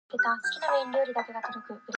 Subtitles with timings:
[0.09, 1.81] This hypothesis is relatively new.